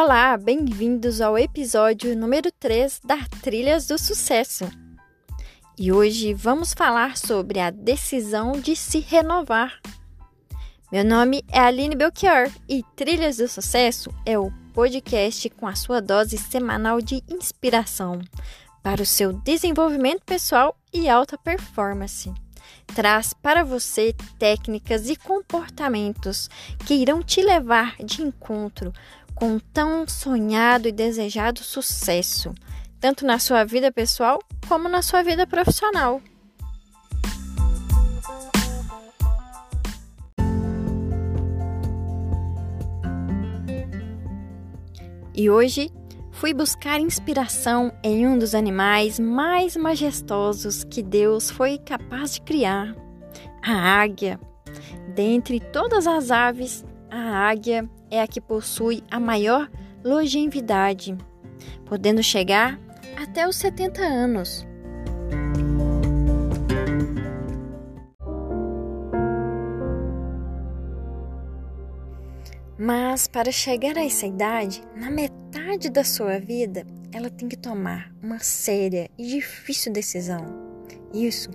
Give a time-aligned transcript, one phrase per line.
[0.00, 4.64] Olá, bem-vindos ao episódio número 3 da Trilhas do Sucesso.
[5.76, 9.80] E hoje vamos falar sobre a decisão de se renovar.
[10.92, 16.00] Meu nome é Aline Belchior e Trilhas do Sucesso é o podcast com a sua
[16.00, 18.20] dose semanal de inspiração
[18.84, 22.32] para o seu desenvolvimento pessoal e alta performance.
[22.94, 26.48] Traz para você técnicas e comportamentos
[26.86, 28.92] que irão te levar de encontro
[29.38, 32.52] com tão sonhado e desejado sucesso,
[32.98, 36.20] tanto na sua vida pessoal como na sua vida profissional.
[45.32, 45.88] E hoje
[46.32, 52.92] fui buscar inspiração em um dos animais mais majestosos que Deus foi capaz de criar,
[53.62, 54.40] a águia.
[55.14, 59.70] Dentre todas as aves, a águia é a que possui a maior
[60.04, 61.16] longevidade,
[61.84, 62.78] podendo chegar
[63.16, 64.66] até os 70 anos.
[72.78, 78.12] Mas para chegar a essa idade, na metade da sua vida, ela tem que tomar
[78.22, 80.46] uma séria e difícil decisão.
[81.12, 81.50] Isso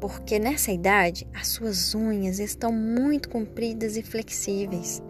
[0.00, 5.02] porque nessa idade as suas unhas estão muito compridas e flexíveis,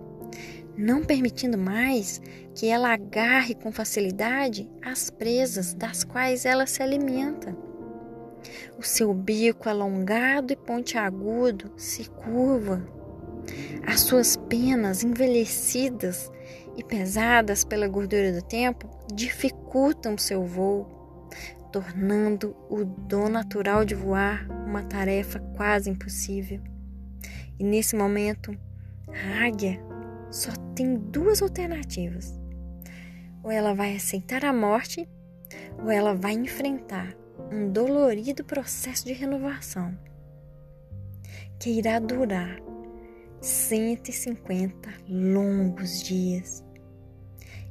[0.77, 2.20] não permitindo mais
[2.55, 7.56] que ela agarre com facilidade as presas das quais ela se alimenta.
[8.78, 12.86] O seu bico alongado e pontiagudo se curva.
[13.86, 16.31] As suas penas envelhecidas
[16.77, 20.97] e pesadas pela gordura do tempo dificultam seu voo
[21.72, 26.60] tornando o dom natural de voar uma tarefa quase impossível.
[27.58, 28.56] E nesse momento,
[29.08, 29.80] a águia
[30.30, 32.38] só tem duas alternativas:
[33.42, 35.09] ou ela vai aceitar a morte,
[35.82, 37.15] ou ela vai enfrentar
[37.50, 39.97] um dolorido processo de renovação
[41.59, 42.60] que irá durar
[43.41, 46.65] 150 longos dias.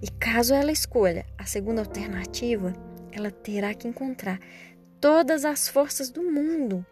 [0.01, 2.73] E caso ela escolha a segunda alternativa,
[3.17, 4.39] ela terá que encontrar
[5.01, 6.85] todas as forças do mundo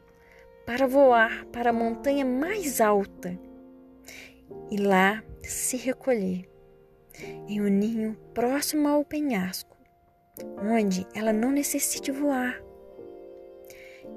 [0.66, 3.38] para voar para a montanha mais alta
[4.72, 6.50] e lá se recolher
[7.47, 9.78] em um ninho próximo ao penhasco,
[10.58, 12.62] onde ela não necessite voar.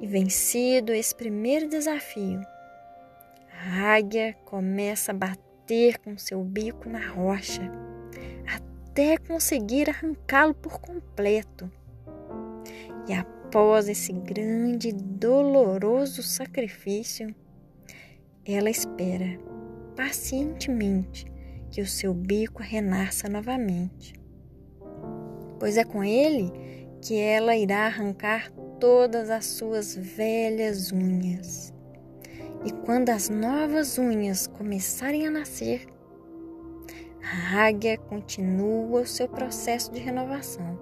[0.00, 2.40] E vencido esse primeiro desafio,
[3.52, 7.70] a águia começa a bater com seu bico na rocha
[8.98, 11.70] até conseguir arrancá-lo por completo.
[13.08, 17.34] E após esse grande e doloroso sacrifício,
[18.44, 19.38] ela espera
[19.96, 21.26] pacientemente
[21.70, 24.12] que o seu bico renasça novamente.
[25.58, 26.52] Pois é com ele
[27.00, 31.72] que ela irá arrancar todas as suas velhas unhas.
[32.64, 35.86] E quando as novas unhas começarem a nascer,
[37.22, 40.78] a águia continua o seu processo de renovação,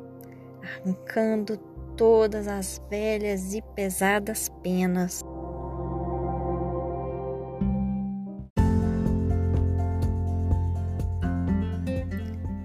[0.63, 1.59] arrancando
[1.97, 5.21] todas as velhas e pesadas penas.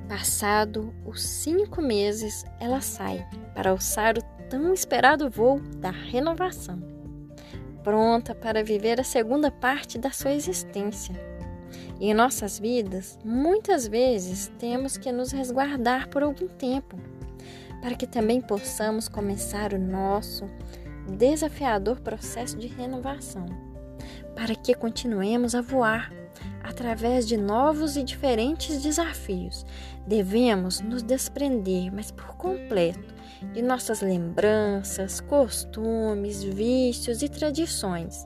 [0.07, 3.25] Passado os cinco meses, ela sai
[3.55, 6.81] para alçar o tão esperado voo da renovação,
[7.83, 11.15] pronta para viver a segunda parte da sua existência.
[11.99, 16.97] Em nossas vidas, muitas vezes temos que nos resguardar por algum tempo
[17.81, 20.45] para que também possamos começar o nosso
[21.17, 23.45] desafiador processo de renovação,
[24.35, 26.13] para que continuemos a voar
[26.63, 29.65] através de novos e diferentes desafios.
[30.07, 33.13] Devemos nos desprender, mas por completo,
[33.53, 38.25] de nossas lembranças, costumes, vícios e tradições,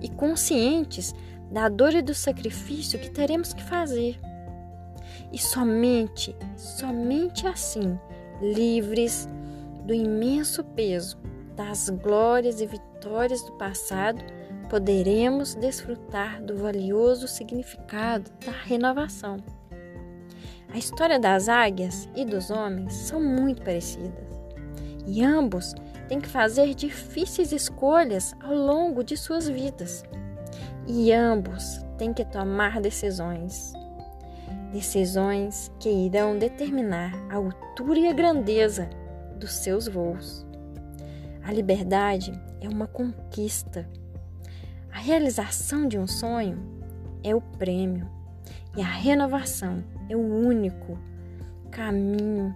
[0.00, 1.12] e conscientes
[1.50, 4.18] da dor e do sacrifício que teremos que fazer.
[5.32, 7.98] E somente, somente assim
[8.40, 9.28] livres
[9.84, 11.18] do imenso peso
[11.56, 14.22] das glórias e vitórias do passado,
[14.68, 19.36] poderemos desfrutar do valioso significado da renovação.
[20.72, 24.24] A história das águias e dos homens são muito parecidas,
[25.06, 25.74] e ambos
[26.08, 30.02] têm que fazer difíceis escolhas ao longo de suas vidas,
[30.86, 33.72] e ambos têm que tomar decisões
[34.74, 38.90] decisões que irão determinar a altura e a grandeza
[39.38, 40.44] dos seus voos.
[41.44, 43.88] A liberdade é uma conquista.
[44.92, 46.58] A realização de um sonho
[47.22, 48.10] é o prêmio
[48.76, 50.98] e a renovação é o único
[51.70, 52.52] caminho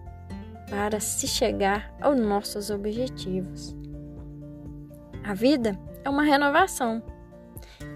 [0.69, 3.77] para se chegar aos nossos objetivos.
[5.23, 7.01] A vida é uma renovação.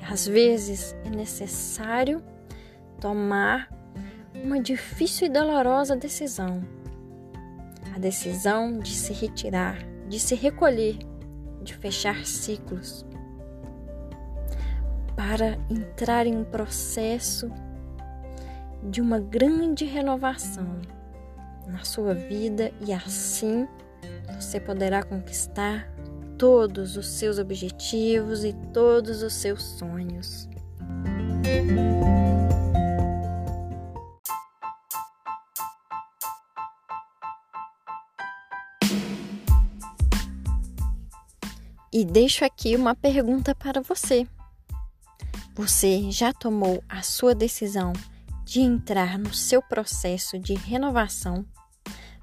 [0.09, 2.23] Às vezes é necessário
[3.01, 3.82] tomar
[4.43, 6.63] uma difícil e dolorosa decisão.
[7.95, 9.79] A decisão de se retirar,
[10.09, 10.99] de se recolher,
[11.63, 13.07] de fechar ciclos,
[15.15, 17.51] para entrar em um processo
[18.83, 20.81] de uma grande renovação
[21.67, 23.69] na sua vida e assim
[24.35, 25.89] você poderá conquistar
[26.37, 30.49] todos os seus objetivos e todos os seus sonhos.
[41.93, 44.27] E deixo aqui uma pergunta para você.
[45.55, 47.93] Você já tomou a sua decisão
[48.45, 51.45] de entrar no seu processo de renovação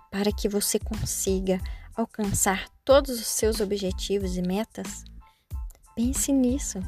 [0.09, 1.61] para que você consiga
[1.95, 5.03] alcançar todos os seus objetivos e metas?
[5.95, 6.79] Pense nisso.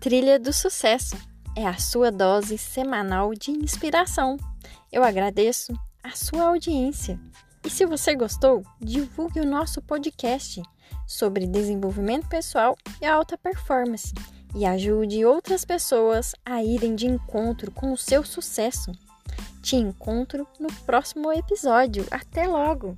[0.00, 1.16] Trilha do Sucesso
[1.54, 4.38] é a sua dose semanal de inspiração.
[4.90, 7.20] Eu agradeço a sua audiência.
[7.64, 10.62] E se você gostou, divulgue o nosso podcast
[11.06, 14.12] sobre desenvolvimento pessoal e alta performance
[14.54, 18.92] e ajude outras pessoas a irem de encontro com o seu sucesso.
[19.62, 22.06] Te encontro no próximo episódio.
[22.10, 22.96] Até logo!